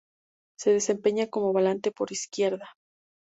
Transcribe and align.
Se 0.57 0.71
desempeña 0.73 1.27
como 1.27 1.53
Volante 1.53 1.91
por 1.91 2.11
izquierda. 2.11 2.71